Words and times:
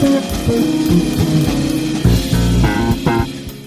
Thank 0.00 1.72
you. 1.72 1.77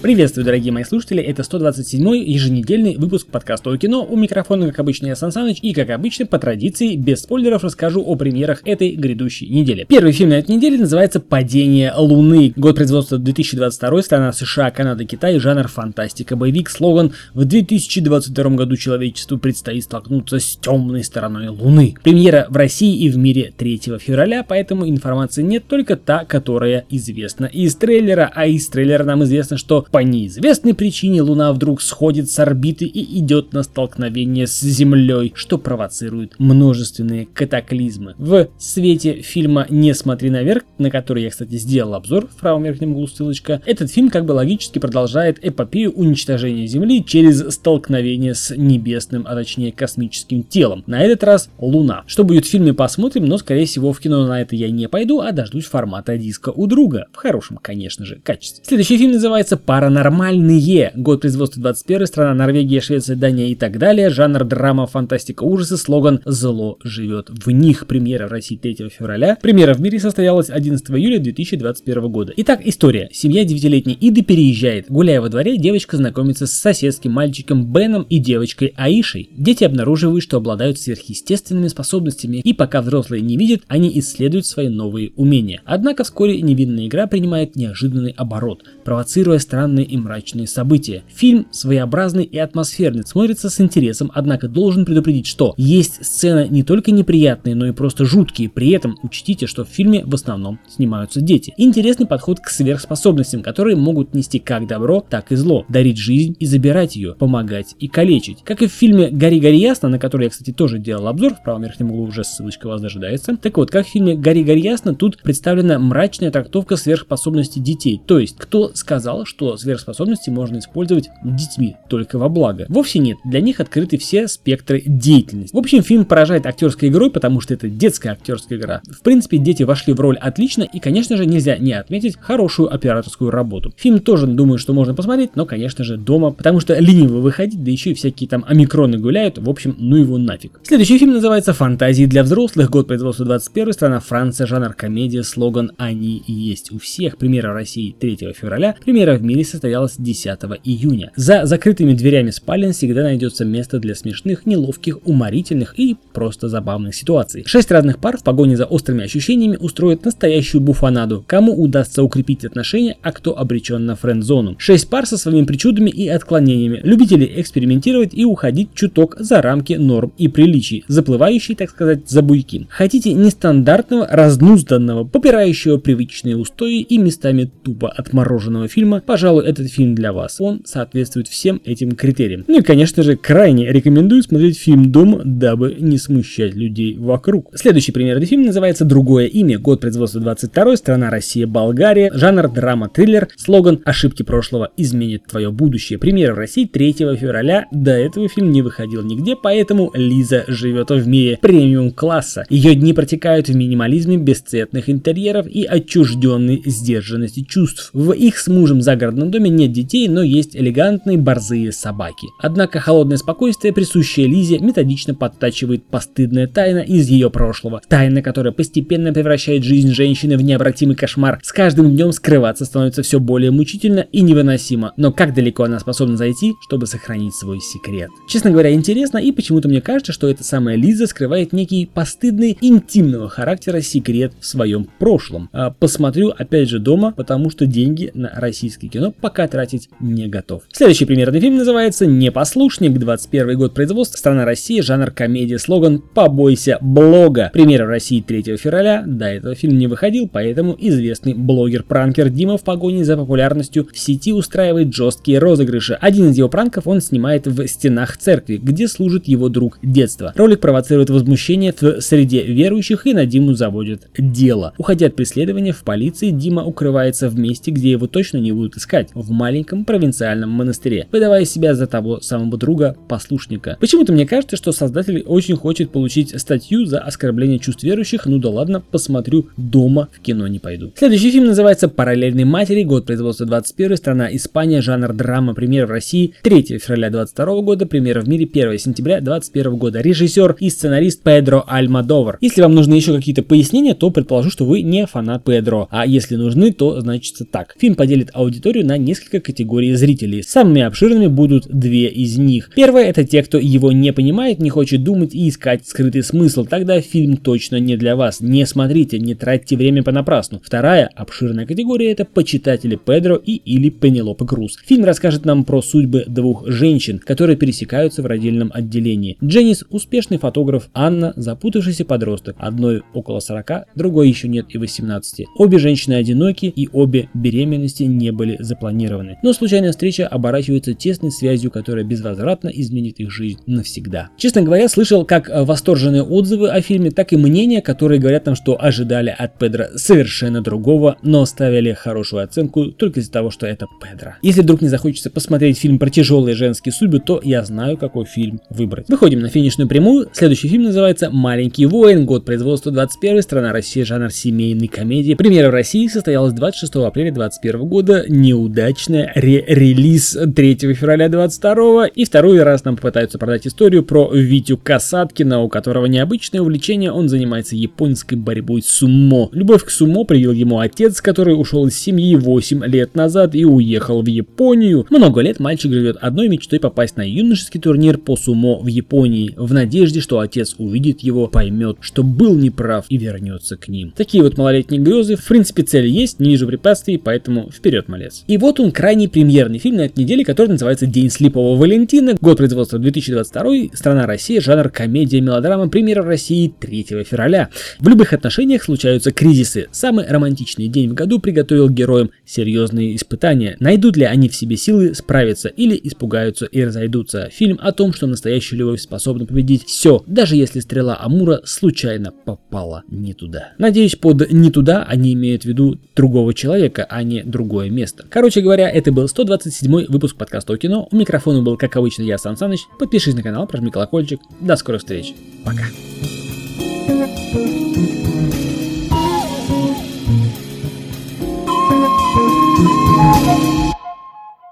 Приветствую, 0.02 0.44
дорогие 0.44 0.72
мои 0.72 0.82
слушатели, 0.82 1.22
это 1.22 1.42
127-й 1.42 2.28
еженедельный 2.28 2.96
выпуск 2.96 3.28
подкаста 3.28 3.70
о 3.70 3.76
кино. 3.76 4.04
У 4.04 4.16
микрофона, 4.16 4.66
как 4.66 4.80
обычно, 4.80 5.06
я 5.06 5.14
Сан 5.14 5.30
Саныч, 5.30 5.58
и, 5.62 5.72
как 5.72 5.90
обычно, 5.90 6.26
по 6.26 6.40
традиции, 6.40 6.96
без 6.96 7.20
спойлеров, 7.20 7.62
расскажу 7.62 8.02
о 8.02 8.16
премьерах 8.16 8.62
этой 8.64 8.96
грядущей 8.96 9.48
недели. 9.48 9.86
Первый 9.88 10.10
фильм 10.10 10.30
на 10.30 10.40
этой 10.40 10.56
неделе 10.56 10.76
называется 10.76 11.20
«Падение 11.20 11.92
Луны». 11.96 12.52
Год 12.56 12.74
производства 12.74 13.16
2022, 13.16 14.02
страна 14.02 14.32
США, 14.32 14.72
Канада, 14.72 15.04
Китай, 15.04 15.38
жанр 15.38 15.68
фантастика, 15.68 16.34
боевик, 16.34 16.68
слоган 16.68 17.12
«В 17.32 17.44
2022 17.44 18.50
году 18.56 18.76
человечеству 18.76 19.38
предстоит 19.38 19.84
столкнуться 19.84 20.40
с 20.40 20.56
темной 20.56 21.04
стороной 21.04 21.46
Луны». 21.46 21.94
Премьера 22.02 22.46
в 22.48 22.56
России 22.56 23.04
и 23.04 23.08
в 23.08 23.18
мире 23.18 23.52
3 23.56 23.82
февраля, 24.00 24.42
поэтому 24.42 24.88
информации 24.88 25.42
нет, 25.42 25.68
только 25.68 25.94
та, 25.94 26.24
которая 26.24 26.86
известна 26.90 27.44
из 27.44 27.76
трейлера, 27.76 28.28
а 28.34 28.48
из 28.48 28.66
трейлера 28.66 29.04
нам 29.04 29.22
известно, 29.22 29.56
что 29.56 29.86
по 29.92 29.98
неизвестной 29.98 30.74
причине 30.74 31.20
Луна 31.20 31.52
вдруг 31.52 31.82
сходит 31.82 32.30
с 32.30 32.38
орбиты 32.38 32.86
и 32.86 33.18
идет 33.18 33.52
на 33.52 33.62
столкновение 33.62 34.46
с 34.46 34.58
Землей, 34.60 35.32
что 35.36 35.58
провоцирует 35.58 36.32
множественные 36.38 37.26
катаклизмы. 37.26 38.14
В 38.16 38.48
свете 38.58 39.20
фильма 39.20 39.66
«Не 39.68 39.94
смотри 39.94 40.30
наверх», 40.30 40.62
на 40.78 40.90
который 40.90 41.24
я, 41.24 41.30
кстати, 41.30 41.56
сделал 41.56 41.94
обзор 41.94 42.26
в 42.26 42.40
правом 42.40 42.64
верхнем 42.64 42.92
углу 42.92 43.06
ссылочка, 43.06 43.60
этот 43.66 43.90
фильм 43.90 44.08
как 44.08 44.24
бы 44.24 44.32
логически 44.32 44.78
продолжает 44.78 45.38
эпопею 45.42 45.92
уничтожения 45.92 46.66
Земли 46.66 47.04
через 47.04 47.54
столкновение 47.54 48.34
с 48.34 48.56
небесным, 48.56 49.26
а 49.28 49.34
точнее 49.34 49.72
космическим 49.72 50.42
телом. 50.42 50.84
На 50.86 51.02
этот 51.02 51.22
раз 51.22 51.50
Луна. 51.58 52.04
Что 52.06 52.24
будет 52.24 52.46
в 52.46 52.48
фильме 52.48 52.72
посмотрим, 52.72 53.26
но 53.26 53.36
скорее 53.36 53.66
всего 53.66 53.92
в 53.92 54.00
кино 54.00 54.26
на 54.26 54.40
это 54.40 54.56
я 54.56 54.70
не 54.70 54.88
пойду, 54.88 55.20
а 55.20 55.32
дождусь 55.32 55.66
формата 55.66 56.16
диска 56.16 56.48
у 56.48 56.66
друга. 56.66 57.08
В 57.12 57.16
хорошем, 57.16 57.58
конечно 57.60 58.06
же, 58.06 58.18
качестве. 58.24 58.64
Следующий 58.64 58.96
фильм 58.96 59.12
называется 59.12 59.58
«Пара 59.58 59.81
Паранормальные. 59.82 60.92
Год 60.94 61.22
производства 61.22 61.60
21 61.60 62.06
страна 62.06 62.34
Норвегия, 62.34 62.80
Швеция, 62.80 63.16
Дания 63.16 63.48
и 63.48 63.56
так 63.56 63.78
далее. 63.78 64.10
Жанр 64.10 64.44
драма, 64.44 64.86
фантастика, 64.86 65.42
ужасы. 65.42 65.76
Слоган 65.76 66.20
«Зло 66.24 66.78
живет 66.84 67.30
в 67.30 67.50
них». 67.50 67.88
Премьера 67.88 68.28
в 68.28 68.30
России 68.30 68.54
3 68.54 68.90
февраля. 68.96 69.36
Премьера 69.42 69.74
в 69.74 69.80
мире 69.80 69.98
состоялась 69.98 70.50
11 70.50 70.88
июля 70.90 71.18
2021 71.18 72.12
года. 72.12 72.32
Итак, 72.36 72.60
история. 72.62 73.08
Семья 73.12 73.44
девятилетней 73.44 73.98
Иды 74.00 74.22
переезжает. 74.22 74.86
Гуляя 74.88 75.20
во 75.20 75.28
дворе, 75.28 75.58
девочка 75.58 75.96
знакомится 75.96 76.46
с 76.46 76.52
соседским 76.52 77.10
мальчиком 77.10 77.72
Беном 77.72 78.04
и 78.04 78.20
девочкой 78.20 78.74
Аишей. 78.76 79.30
Дети 79.36 79.64
обнаруживают, 79.64 80.22
что 80.22 80.36
обладают 80.36 80.78
сверхъестественными 80.78 81.66
способностями, 81.66 82.36
и 82.36 82.52
пока 82.52 82.82
взрослые 82.82 83.20
не 83.20 83.36
видят, 83.36 83.62
они 83.66 83.90
исследуют 83.98 84.46
свои 84.46 84.68
новые 84.68 85.10
умения. 85.16 85.60
Однако 85.64 86.04
вскоре 86.04 86.40
невинная 86.40 86.86
игра 86.86 87.08
принимает 87.08 87.56
неожиданный 87.56 88.14
оборот, 88.16 88.62
провоцируя 88.84 89.38
странные 89.38 89.84
и 89.84 89.96
мрачные 89.96 90.46
события. 90.46 91.02
Фильм 91.08 91.46
своеобразный 91.50 92.24
и 92.24 92.38
атмосферный, 92.38 93.04
смотрится 93.04 93.50
с 93.50 93.60
интересом, 93.60 94.10
однако 94.14 94.48
должен 94.48 94.84
предупредить, 94.84 95.26
что 95.26 95.54
есть 95.56 96.04
сцены 96.04 96.48
не 96.50 96.62
только 96.62 96.90
неприятные, 96.90 97.54
но 97.54 97.66
и 97.66 97.72
просто 97.72 98.04
жуткие. 98.04 98.48
При 98.48 98.70
этом 98.70 98.98
учтите, 99.02 99.46
что 99.46 99.64
в 99.64 99.68
фильме 99.68 100.04
в 100.04 100.14
основном 100.14 100.58
снимаются 100.68 101.20
дети. 101.20 101.54
Интересный 101.56 102.06
подход 102.06 102.40
к 102.40 102.48
сверхспособностям, 102.48 103.42
которые 103.42 103.76
могут 103.76 104.14
нести 104.14 104.38
как 104.38 104.66
добро, 104.66 105.04
так 105.08 105.32
и 105.32 105.36
зло. 105.36 105.64
Дарить 105.68 105.98
жизнь 105.98 106.36
и 106.38 106.46
забирать 106.46 106.96
ее, 106.96 107.14
помогать 107.14 107.74
и 107.78 107.88
калечить. 107.88 108.38
Как 108.44 108.62
и 108.62 108.66
в 108.66 108.72
фильме 108.72 109.10
«Гори, 109.10 109.40
гори 109.40 109.58
ясно», 109.58 109.88
на 109.88 109.98
который 109.98 110.24
я, 110.24 110.30
кстати, 110.30 110.52
тоже 110.52 110.78
делал 110.78 111.08
обзор, 111.08 111.34
в 111.34 111.42
правом 111.42 111.62
верхнем 111.62 111.90
углу 111.90 112.04
уже 112.04 112.24
ссылочка 112.24 112.66
вас 112.66 112.80
дожидается. 112.80 113.36
Так 113.36 113.56
вот, 113.56 113.70
как 113.70 113.86
в 113.86 113.90
фильме 113.90 114.14
«Гори, 114.14 114.44
гори 114.44 114.60
ясно», 114.60 114.94
тут 114.94 115.22
представлена 115.22 115.78
мрачная 115.78 116.30
трактовка 116.30 116.76
сверхспособностей 116.76 117.60
детей. 117.60 118.00
То 118.06 118.18
есть, 118.18 118.36
кто 118.36 118.71
сказал, 118.76 119.24
что 119.24 119.56
сверхспособности 119.56 120.30
можно 120.30 120.58
использовать 120.58 121.10
детьми 121.24 121.76
только 121.88 122.18
во 122.18 122.28
благо. 122.28 122.66
Вовсе 122.68 122.98
нет, 122.98 123.18
для 123.24 123.40
них 123.40 123.60
открыты 123.60 123.98
все 123.98 124.28
спектры 124.28 124.82
деятельности. 124.84 125.54
В 125.54 125.58
общем, 125.58 125.82
фильм 125.82 126.04
поражает 126.04 126.46
актерской 126.46 126.88
игрой, 126.88 127.10
потому 127.10 127.40
что 127.40 127.54
это 127.54 127.68
детская 127.68 128.10
актерская 128.10 128.58
игра. 128.58 128.82
В 128.90 129.02
принципе, 129.02 129.38
дети 129.38 129.62
вошли 129.62 129.92
в 129.92 130.00
роль 130.00 130.16
отлично, 130.16 130.62
и, 130.62 130.78
конечно 130.80 131.16
же, 131.16 131.26
нельзя 131.26 131.56
не 131.58 131.72
отметить 131.72 132.16
хорошую 132.20 132.72
операторскую 132.72 133.30
работу. 133.30 133.72
Фильм 133.76 134.00
тоже, 134.00 134.26
думаю, 134.26 134.58
что 134.58 134.72
можно 134.72 134.94
посмотреть, 134.94 135.36
но, 135.36 135.46
конечно 135.46 135.84
же, 135.84 135.96
дома, 135.96 136.30
потому 136.30 136.60
что 136.60 136.78
лениво 136.78 137.18
выходить, 137.18 137.62
да 137.62 137.70
еще 137.70 137.90
и 137.90 137.94
всякие 137.94 138.28
там 138.28 138.44
омикроны 138.46 138.98
гуляют, 138.98 139.38
в 139.38 139.48
общем, 139.48 139.74
ну 139.78 139.96
его 139.96 140.18
нафиг. 140.18 140.60
Следующий 140.62 140.98
фильм 140.98 141.12
называется 141.12 141.52
«Фантазии 141.52 142.04
для 142.04 142.22
взрослых», 142.22 142.70
год 142.70 142.86
производства 142.86 143.24
21 143.24 143.72
страна 143.72 144.00
Франция, 144.00 144.46
жанр 144.46 144.74
комедия, 144.74 145.22
слоган 145.22 145.72
«Они 145.76 146.22
есть 146.26 146.72
у 146.72 146.78
всех», 146.78 147.18
премьера 147.18 147.52
России 147.52 147.94
3 147.98 148.32
февраля, 148.34 148.61
премьера 148.84 149.16
в 149.16 149.22
мире 149.22 149.44
состоялась 149.44 149.96
10 149.98 150.38
июня. 150.64 151.10
За 151.16 151.44
закрытыми 151.44 151.94
дверями 151.94 152.30
спален 152.30 152.72
всегда 152.72 153.02
найдется 153.02 153.44
место 153.44 153.78
для 153.78 153.94
смешных, 153.94 154.46
неловких, 154.46 154.98
уморительных 155.04 155.78
и 155.78 155.96
просто 156.12 156.48
забавных 156.48 156.94
ситуаций. 156.94 157.44
Шесть 157.46 157.70
разных 157.70 157.98
пар 157.98 158.16
в 158.16 158.22
погоне 158.22 158.56
за 158.56 158.64
острыми 158.64 159.04
ощущениями 159.04 159.56
устроят 159.58 160.04
настоящую 160.04 160.60
буфанаду, 160.60 161.24
кому 161.26 161.60
удастся 161.60 162.02
укрепить 162.02 162.44
отношения, 162.44 162.96
а 163.02 163.12
кто 163.12 163.38
обречен 163.38 163.84
на 163.84 163.96
френд-зону. 163.96 164.56
Шесть 164.58 164.88
пар 164.88 165.06
со 165.06 165.18
своими 165.18 165.44
причудами 165.44 165.90
и 165.90 166.08
отклонениями, 166.08 166.80
любители 166.82 167.30
экспериментировать 167.36 168.14
и 168.14 168.24
уходить 168.24 168.74
чуток 168.74 169.16
за 169.18 169.42
рамки 169.42 169.74
норм 169.74 170.12
и 170.18 170.28
приличий, 170.28 170.84
заплывающие, 170.88 171.56
так 171.56 171.70
сказать, 171.70 172.08
за 172.08 172.22
буйки. 172.22 172.66
Хотите 172.70 173.12
нестандартного, 173.12 174.06
разнузданного, 174.06 175.04
попирающего 175.04 175.78
привычные 175.78 176.36
устои 176.36 176.80
и 176.80 176.98
местами 176.98 177.50
тупо 177.62 177.88
отмороженного 177.88 178.51
фильма, 178.68 179.00
пожалуй, 179.04 179.46
этот 179.46 179.70
фильм 179.70 179.94
для 179.94 180.12
вас. 180.12 180.40
Он 180.40 180.62
соответствует 180.64 181.28
всем 181.28 181.60
этим 181.64 181.92
критериям. 181.92 182.44
Ну 182.48 182.60
и, 182.60 182.62
конечно 182.62 183.02
же, 183.02 183.16
крайне 183.16 183.70
рекомендую 183.70 184.22
смотреть 184.22 184.58
фильм 184.58 184.90
«Дом», 184.92 185.20
дабы 185.24 185.76
не 185.78 185.98
смущать 185.98 186.54
людей 186.54 186.96
вокруг. 186.96 187.50
Следующий 187.54 187.92
примерный 187.92 188.26
фильм 188.26 188.44
называется 188.44 188.84
«Другое 188.84 189.26
имя». 189.26 189.58
Год 189.58 189.80
производства 189.80 190.20
22 190.20 190.76
страна 190.76 191.10
Россия, 191.10 191.46
Болгария, 191.46 192.10
жанр 192.14 192.48
драма-триллер, 192.48 193.28
слоган 193.36 193.80
«Ошибки 193.84 194.22
прошлого 194.22 194.70
изменят 194.76 195.26
твое 195.26 195.50
будущее». 195.50 195.98
Премьера 195.98 196.34
в 196.34 196.38
России 196.38 196.64
3 196.64 196.92
февраля. 196.92 197.66
До 197.72 197.92
этого 197.92 198.28
фильм 198.28 198.52
не 198.52 198.62
выходил 198.62 199.02
нигде, 199.02 199.36
поэтому 199.36 199.90
Лиза 199.94 200.44
живет 200.48 200.90
в 200.90 201.06
мире 201.06 201.38
премиум-класса. 201.40 202.44
Ее 202.48 202.74
дни 202.74 202.92
протекают 202.92 203.48
в 203.48 203.56
минимализме 203.56 204.16
бесцветных 204.16 204.90
интерьеров 204.90 205.46
и 205.46 205.64
отчужденной 205.64 206.62
сдержанности 206.66 207.42
чувств. 207.42 207.90
В 207.92 208.12
их 208.12 208.38
с 208.42 208.48
мужем 208.48 208.82
загородном 208.82 209.30
доме 209.30 209.50
нет 209.50 209.72
детей, 209.72 210.08
но 210.08 210.22
есть 210.22 210.56
элегантные 210.56 211.16
борзые 211.16 211.70
собаки. 211.72 212.26
Однако 212.40 212.80
холодное 212.80 213.16
спокойствие, 213.16 213.72
присущее 213.72 214.26
Лизе, 214.26 214.58
методично 214.58 215.14
подтачивает 215.14 215.84
постыдная 215.84 216.48
тайна 216.48 216.80
из 216.80 217.08
ее 217.08 217.30
прошлого. 217.30 217.80
Тайна, 217.88 218.20
которая 218.20 218.52
постепенно 218.52 219.12
превращает 219.12 219.62
жизнь 219.62 219.92
женщины 219.92 220.36
в 220.36 220.42
необратимый 220.42 220.96
кошмар. 220.96 221.38
С 221.42 221.52
каждым 221.52 221.92
днем 221.92 222.10
скрываться 222.12 222.64
становится 222.64 223.02
все 223.02 223.20
более 223.20 223.52
мучительно 223.52 224.00
и 224.00 224.22
невыносимо. 224.22 224.92
Но 224.96 225.12
как 225.12 225.34
далеко 225.34 225.64
она 225.64 225.78
способна 225.78 226.16
зайти, 226.16 226.54
чтобы 226.62 226.86
сохранить 226.86 227.34
свой 227.34 227.60
секрет? 227.60 228.10
Честно 228.28 228.50
говоря, 228.50 228.72
интересно, 228.72 229.18
и 229.18 229.30
почему-то 229.30 229.68
мне 229.68 229.80
кажется, 229.80 230.12
что 230.12 230.28
эта 230.28 230.42
самая 230.42 230.76
Лиза 230.76 231.06
скрывает 231.06 231.52
некий 231.52 231.86
постыдный, 231.86 232.58
интимного 232.60 233.28
характера 233.28 233.80
секрет 233.80 234.32
в 234.40 234.46
своем 234.46 234.88
прошлом. 234.98 235.48
А 235.52 235.70
посмотрю 235.70 236.30
опять 236.36 236.68
же 236.68 236.80
дома, 236.80 237.12
потому 237.12 237.50
что 237.50 237.66
деньги 237.66 238.10
на 238.14 238.31
российское 238.34 238.88
кино 238.88 239.12
пока 239.12 239.46
тратить 239.48 239.88
не 240.00 240.28
готов. 240.28 240.62
Следующий 240.72 241.04
примерный 241.04 241.40
фильм 241.40 241.56
называется 241.56 242.06
«Непослушник», 242.06 242.98
21 242.98 243.58
год 243.58 243.74
производства, 243.74 244.16
страна 244.16 244.44
Россия, 244.44 244.82
жанр 244.82 245.10
комедия, 245.10 245.58
слоган 245.58 246.00
«Побойся 246.00 246.78
блога». 246.80 247.50
Премьера 247.52 247.86
в 247.86 247.88
России 247.88 248.20
3 248.20 248.56
февраля, 248.56 249.02
до 249.06 249.26
этого 249.26 249.54
фильм 249.54 249.78
не 249.78 249.86
выходил, 249.86 250.28
поэтому 250.32 250.76
известный 250.78 251.34
блогер-пранкер 251.34 252.30
Дима 252.30 252.56
в 252.56 252.62
погоне 252.62 253.04
за 253.04 253.16
популярностью 253.16 253.88
в 253.92 253.98
сети 253.98 254.32
устраивает 254.32 254.94
жесткие 254.94 255.38
розыгрыши. 255.38 255.98
Один 256.00 256.30
из 256.30 256.38
его 256.38 256.48
пранков 256.48 256.86
он 256.86 257.00
снимает 257.00 257.46
в 257.46 257.66
стенах 257.66 258.16
церкви, 258.16 258.56
где 258.56 258.88
служит 258.88 259.28
его 259.28 259.48
друг 259.48 259.78
детства. 259.82 260.32
Ролик 260.36 260.60
провоцирует 260.60 261.10
возмущение 261.10 261.74
в 261.78 262.00
среде 262.00 262.42
верующих 262.44 263.06
и 263.06 263.14
на 263.14 263.26
Диму 263.26 263.54
заводит 263.54 264.08
дело. 264.16 264.72
Уходя 264.78 265.06
от 265.06 265.16
преследования 265.16 265.72
в 265.72 265.82
полиции, 265.84 266.30
Дима 266.30 266.64
укрывается 266.64 267.28
в 267.28 267.38
месте, 267.38 267.70
где 267.70 267.90
его 267.90 268.06
точно 268.06 268.21
не 268.30 268.52
будут 268.52 268.76
искать 268.76 269.08
в 269.14 269.30
маленьком 269.30 269.84
провинциальном 269.84 270.50
монастыре, 270.50 271.08
выдавая 271.10 271.44
себя 271.44 271.74
за 271.74 271.86
того 271.86 272.20
самого 272.20 272.56
друга-послушника. 272.56 273.76
Почему-то 273.80 274.12
мне 274.12 274.26
кажется, 274.26 274.56
что 274.56 274.72
создатель 274.72 275.22
очень 275.26 275.56
хочет 275.56 275.90
получить 275.90 276.38
статью 276.40 276.86
за 276.86 277.00
оскорбление 277.00 277.58
чувств 277.58 277.82
верующих, 277.82 278.26
ну 278.26 278.38
да 278.38 278.50
ладно, 278.50 278.80
посмотрю 278.80 279.48
дома, 279.56 280.08
в 280.12 280.20
кино 280.20 280.46
не 280.46 280.58
пойду. 280.58 280.92
Следующий 280.96 281.30
фильм 281.30 281.46
называется 281.46 281.88
«Параллельные 281.88 282.44
матери», 282.44 282.82
год 282.82 283.06
производства 283.06 283.46
21, 283.46 283.96
страна 283.96 284.34
Испания, 284.34 284.80
жанр 284.80 285.12
драма, 285.12 285.54
премьера 285.54 285.86
в 285.86 285.90
России 285.90 286.34
3 286.42 286.78
февраля 286.78 287.10
22 287.10 287.62
года, 287.62 287.86
премьера 287.86 288.20
в 288.20 288.28
мире 288.28 288.48
1 288.50 288.78
сентября 288.78 289.20
21 289.20 289.76
года. 289.76 290.00
Режиссер 290.00 290.56
и 290.60 290.70
сценарист 290.70 291.22
Педро 291.22 291.64
Альмадовар. 291.66 292.38
Если 292.40 292.62
вам 292.62 292.74
нужны 292.74 292.94
еще 292.94 293.14
какие-то 293.14 293.42
пояснения, 293.42 293.94
то 293.94 294.10
предположу, 294.10 294.50
что 294.50 294.64
вы 294.64 294.82
не 294.82 295.06
фанат 295.06 295.44
Педро. 295.44 295.88
А 295.90 296.06
если 296.06 296.36
нужны, 296.36 296.72
то 296.72 297.00
значит 297.00 297.36
так. 297.50 297.74
Фильм 297.78 297.94
поделит 298.12 298.30
аудиторию 298.34 298.86
на 298.86 298.98
несколько 298.98 299.40
категорий 299.40 299.94
зрителей. 299.94 300.42
Самыми 300.42 300.82
обширными 300.82 301.28
будут 301.28 301.66
две 301.68 302.08
из 302.08 302.36
них. 302.36 302.70
Первая 302.76 303.06
это 303.06 303.24
те, 303.24 303.42
кто 303.42 303.56
его 303.56 303.90
не 303.90 304.12
понимает, 304.12 304.58
не 304.58 304.68
хочет 304.68 305.02
думать 305.02 305.34
и 305.34 305.48
искать 305.48 305.86
скрытый 305.86 306.22
смысл. 306.22 306.66
Тогда 306.66 307.00
фильм 307.00 307.38
точно 307.38 307.76
не 307.76 307.96
для 307.96 308.14
вас. 308.14 308.42
Не 308.42 308.66
смотрите, 308.66 309.18
не 309.18 309.34
тратьте 309.34 309.78
время 309.78 310.02
понапрасну. 310.02 310.60
Вторая 310.62 311.08
обширная 311.14 311.64
категория 311.64 312.12
это 312.12 312.26
почитатели 312.26 312.96
Педро 312.96 313.36
и 313.36 313.54
или 313.54 313.88
Пенелопы 313.88 314.44
Круз. 314.44 314.76
Фильм 314.84 315.04
расскажет 315.06 315.46
нам 315.46 315.64
про 315.64 315.80
судьбы 315.80 316.24
двух 316.26 316.68
женщин, 316.68 317.18
которые 317.18 317.56
пересекаются 317.56 318.20
в 318.20 318.26
родильном 318.26 318.70
отделении. 318.74 319.38
Дженнис– 319.42 319.84
успешный 319.90 320.36
фотограф, 320.36 320.90
Анна– 320.92 321.32
запутавшийся 321.36 322.04
подросток. 322.04 322.56
Одной 322.58 323.04
около 323.14 323.40
40, 323.40 323.86
другой 323.94 324.28
еще 324.28 324.48
нет 324.48 324.66
и 324.68 324.76
18. 324.76 325.46
Обе 325.56 325.78
женщины 325.78 326.14
одиноки 326.14 326.66
и 326.66 326.90
обе 326.92 327.30
беременности 327.32 328.01
не 328.06 328.30
были 328.30 328.56
запланированы. 328.60 329.38
Но 329.42 329.52
случайная 329.52 329.90
встреча 329.92 330.26
оборачивается 330.26 330.94
тесной 330.94 331.30
связью, 331.30 331.70
которая 331.70 332.04
безвозвратно 332.04 332.68
изменит 332.68 333.20
их 333.20 333.30
жизнь 333.30 333.58
навсегда. 333.66 334.30
Честно 334.36 334.62
говоря, 334.62 334.88
слышал 334.88 335.24
как 335.24 335.50
восторженные 335.52 336.22
отзывы 336.22 336.70
о 336.70 336.80
фильме, 336.80 337.10
так 337.10 337.32
и 337.32 337.36
мнения, 337.36 337.82
которые 337.82 338.20
говорят 338.20 338.46
нам, 338.46 338.54
что 338.54 338.82
ожидали 338.82 339.34
от 339.36 339.58
Педро 339.58 339.84
совершенно 339.96 340.62
другого, 340.62 341.16
но 341.22 341.44
ставили 341.44 341.92
хорошую 341.92 342.44
оценку 342.44 342.86
только 342.86 343.20
из-за 343.20 343.32
того, 343.32 343.50
что 343.50 343.66
это 343.66 343.86
Педро. 344.00 344.34
Если 344.42 344.62
вдруг 344.62 344.80
не 344.80 344.88
захочется 344.88 345.30
посмотреть 345.30 345.78
фильм 345.78 345.98
про 345.98 346.10
тяжелые 346.10 346.54
женские 346.54 346.92
судьбы, 346.92 347.20
то 347.20 347.40
я 347.42 347.64
знаю, 347.64 347.96
какой 347.96 348.24
фильм 348.24 348.60
выбрать. 348.70 349.08
Выходим 349.08 349.40
на 349.40 349.48
финишную 349.48 349.88
прямую. 349.88 350.28
Следующий 350.32 350.68
фильм 350.68 350.84
называется 350.84 351.30
«Маленький 351.30 351.86
воин», 351.86 352.26
год 352.26 352.44
производства 352.44 352.92
21 352.92 353.42
страна 353.42 353.72
Россия, 353.72 354.04
жанр 354.04 354.30
семейной 354.30 354.88
комедии. 354.88 355.34
Премьера 355.34 355.70
в 355.70 355.72
России 355.72 356.06
состоялась 356.06 356.52
26 356.52 356.96
апреля 356.96 357.32
2021 357.32 357.81
года, 357.84 358.24
неудачная, 358.28 359.32
ре-релиз 359.34 360.38
3 360.54 360.74
февраля 360.94 361.28
22 361.28 362.06
и 362.08 362.24
второй 362.24 362.62
раз 362.62 362.84
нам 362.84 362.96
попытаются 362.96 363.38
продать 363.38 363.66
историю 363.66 364.04
про 364.04 364.30
Витю 364.32 364.78
Касаткина, 364.78 365.60
у 365.60 365.68
которого 365.68 366.06
необычное 366.06 366.60
увлечение, 366.60 367.12
он 367.12 367.28
занимается 367.28 367.76
японской 367.76 368.36
борьбой 368.36 368.82
с 368.82 369.02
сумо. 369.02 369.48
Любовь 369.52 369.84
к 369.84 369.90
сумо 369.90 370.24
привил 370.24 370.52
ему 370.52 370.78
отец, 370.78 371.20
который 371.20 371.58
ушел 371.58 371.86
из 371.86 371.98
семьи 371.98 372.36
8 372.36 372.84
лет 372.86 373.14
назад 373.14 373.54
и 373.54 373.64
уехал 373.64 374.22
в 374.22 374.26
Японию. 374.26 375.06
Много 375.10 375.40
лет 375.40 375.58
мальчик 375.58 375.92
живет 375.92 376.16
одной 376.20 376.48
мечтой 376.48 376.78
попасть 376.78 377.16
на 377.16 377.28
юношеский 377.28 377.80
турнир 377.80 378.18
по 378.18 378.36
сумо 378.36 378.78
в 378.78 378.86
Японии, 378.86 379.54
в 379.56 379.72
надежде, 379.72 380.20
что 380.20 380.38
отец 380.38 380.76
увидит 380.78 381.20
его, 381.20 381.48
поймет, 381.48 381.96
что 382.00 382.22
был 382.22 382.54
неправ 382.54 383.06
и 383.08 383.16
вернется 383.16 383.76
к 383.76 383.88
ним. 383.88 384.12
Такие 384.16 384.44
вот 384.44 384.56
малолетние 384.56 385.00
грезы, 385.00 385.36
в 385.36 385.46
принципе 385.46 385.82
цель 385.82 386.06
есть, 386.06 386.38
не 386.38 386.50
вижу 386.50 386.66
препятствий, 386.66 387.16
поэтому 387.18 387.70
вперед, 387.72 388.08
малец. 388.08 388.44
И 388.46 388.58
вот 388.58 388.80
он 388.80 388.92
крайний 388.92 389.28
премьерный 389.28 389.78
фильм 389.78 389.96
на 389.96 390.02
этой 390.02 390.20
неделе, 390.20 390.44
который 390.44 390.68
называется 390.68 391.06
День 391.06 391.30
слепого 391.30 391.78
Валентина, 391.78 392.34
год 392.40 392.58
производства 392.58 392.98
2022, 392.98 393.94
страна 393.94 394.26
Россия, 394.26 394.60
жанр 394.60 394.88
комедия, 394.90 395.40
мелодрама, 395.40 395.88
премьера 395.88 396.22
в 396.22 396.26
России 396.26 396.72
3 396.78 397.24
февраля. 397.24 397.70
В 397.98 398.08
любых 398.08 398.32
отношениях 398.32 398.82
случаются 398.82 399.32
кризисы. 399.32 399.88
Самый 399.92 400.26
романтичный 400.26 400.88
день 400.88 401.10
в 401.10 401.14
году 401.14 401.38
приготовил 401.38 401.88
героям 401.88 402.30
серьезные 402.44 403.16
испытания. 403.16 403.76
Найдут 403.80 404.16
ли 404.16 404.24
они 404.24 404.48
в 404.48 404.54
себе 404.54 404.76
силы 404.76 405.14
справиться 405.14 405.68
или 405.68 405.98
испугаются 406.02 406.66
и 406.66 406.84
разойдутся. 406.84 407.48
Фильм 407.52 407.78
о 407.80 407.92
том, 407.92 408.12
что 408.12 408.26
настоящая 408.26 408.76
любовь 408.76 409.00
способна 409.00 409.46
победить 409.46 409.84
все, 409.86 410.22
даже 410.26 410.56
если 410.56 410.80
стрела 410.80 411.18
Амура 411.20 411.60
случайно 411.64 412.32
попала 412.32 413.04
не 413.08 413.34
туда. 413.34 413.72
Надеюсь, 413.78 414.16
под 414.16 414.50
«не 414.50 414.70
туда» 414.70 415.04
они 415.04 415.32
имеют 415.34 415.62
в 415.62 415.66
виду 415.66 415.98
другого 416.14 416.54
человека, 416.54 417.06
а 417.08 417.22
не 417.22 417.42
другое 417.62 417.90
место. 417.90 418.24
Короче 418.28 418.60
говоря, 418.60 418.90
это 418.90 419.12
был 419.12 419.28
127 419.28 420.06
выпуск 420.08 420.36
подкаста 420.36 420.72
о 420.72 420.76
кино. 420.76 421.06
У 421.10 421.16
микрофона 421.16 421.62
был, 421.62 421.76
как 421.76 421.96
обычно, 421.96 422.22
я, 422.22 422.36
Сан 422.36 422.56
Саныч. 422.56 422.86
Подпишись 422.98 423.34
на 423.34 423.42
канал, 423.42 423.66
прожми 423.68 423.90
колокольчик. 423.90 424.40
До 424.60 424.76
скорых 424.76 425.00
встреч. 425.00 425.34
Пока. 425.64 425.84